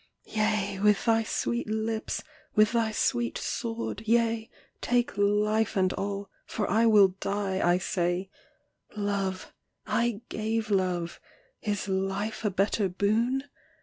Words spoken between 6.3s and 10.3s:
for I will die, I say; Love, I